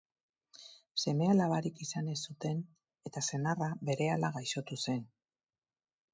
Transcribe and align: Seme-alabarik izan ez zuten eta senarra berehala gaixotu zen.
Seme-alabarik 1.03 1.83
izan 1.85 2.09
ez 2.13 2.17
zuten 2.31 2.65
eta 3.11 3.25
senarra 3.29 3.69
berehala 3.91 4.35
gaixotu 4.41 4.81
zen. 4.89 5.07